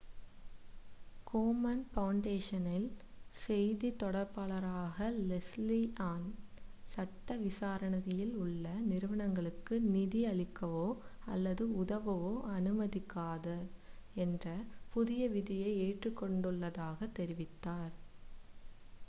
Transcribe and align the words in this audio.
கோமன் 1.27 1.81
ஃபவுண்டேஷனின் 1.89 2.87
செய்தித் 3.41 3.97
தொடர்பாளரான 3.99 4.97
லெஸ்லீ 5.27 5.77
ஆன் 6.05 6.25
சட்ட 6.85 7.35
விசாரணையில் 7.37 8.33
உள்ள 8.35 8.65
நிறுவனங்களுக்கு 8.85 9.77
நிதி 9.89 10.21
அளிக்கவோ 10.25 10.87
அல்லது 11.25 11.65
உதவவோ 11.77 12.33
அனுமதிக்காது 12.55 13.57
என்ற 14.17 14.47
புதிய 14.89 15.27
விதியை 15.29 15.73
ஏற்றுக் 15.81 16.19
கொண்டுள்ளதாகத் 16.21 17.15
தெரிவித்தார் 17.19 17.93